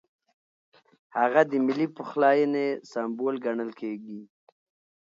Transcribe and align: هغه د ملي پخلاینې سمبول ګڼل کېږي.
هغه 1.17 1.41
د 1.51 1.53
ملي 1.65 1.87
پخلاینې 1.97 2.67
سمبول 2.91 3.35
ګڼل 3.45 3.71
کېږي. 3.79 4.21